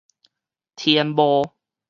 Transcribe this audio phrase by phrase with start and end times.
[0.75, 1.53] 天幕